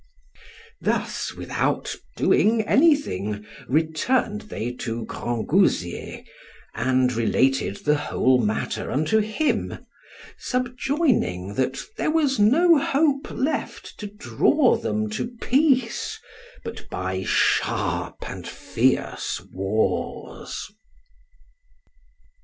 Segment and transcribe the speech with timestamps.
[0.81, 6.23] Thus, without doing anything, returned they to Grangousier,
[6.73, 9.77] and related the whole matter unto him,
[10.43, 16.17] subjoining that there was no hope left to draw them to peace
[16.63, 20.67] but by sharp and fierce wars.